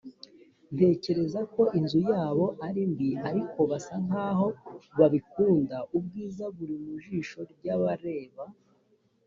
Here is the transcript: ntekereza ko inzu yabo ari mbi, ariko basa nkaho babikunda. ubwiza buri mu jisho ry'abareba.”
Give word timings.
ntekereza 0.73 1.41
ko 1.53 1.61
inzu 1.79 1.99
yabo 2.11 2.45
ari 2.67 2.81
mbi, 2.91 3.09
ariko 3.29 3.59
basa 3.69 3.95
nkaho 4.05 4.47
babikunda. 4.99 5.77
ubwiza 5.97 6.43
buri 6.55 6.75
mu 6.83 6.93
jisho 7.03 7.39
ry'abareba.” 7.53 8.45